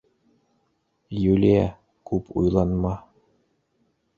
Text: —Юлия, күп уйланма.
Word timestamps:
—Юлия, 1.33 1.67
күп 2.11 2.35
уйланма. 2.43 2.95